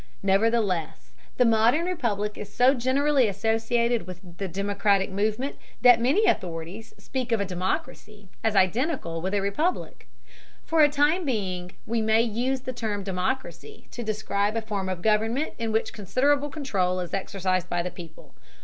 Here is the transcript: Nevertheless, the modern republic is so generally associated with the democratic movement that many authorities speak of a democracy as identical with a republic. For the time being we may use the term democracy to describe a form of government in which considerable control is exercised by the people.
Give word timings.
Nevertheless, 0.23 1.13
the 1.37 1.45
modern 1.45 1.85
republic 1.85 2.35
is 2.35 2.51
so 2.51 2.73
generally 2.73 3.27
associated 3.27 4.07
with 4.07 4.35
the 4.39 4.47
democratic 4.47 5.11
movement 5.11 5.57
that 5.83 6.01
many 6.01 6.25
authorities 6.25 6.91
speak 6.97 7.31
of 7.31 7.39
a 7.39 7.45
democracy 7.45 8.27
as 8.43 8.55
identical 8.55 9.21
with 9.21 9.35
a 9.35 9.41
republic. 9.43 10.07
For 10.65 10.81
the 10.81 10.91
time 10.91 11.23
being 11.23 11.73
we 11.85 12.01
may 12.01 12.23
use 12.23 12.61
the 12.61 12.73
term 12.73 13.03
democracy 13.03 13.85
to 13.91 14.01
describe 14.01 14.55
a 14.57 14.63
form 14.63 14.89
of 14.89 15.03
government 15.03 15.53
in 15.59 15.71
which 15.71 15.93
considerable 15.93 16.49
control 16.49 16.99
is 16.99 17.13
exercised 17.13 17.69
by 17.69 17.83
the 17.83 17.91
people. 17.91 18.33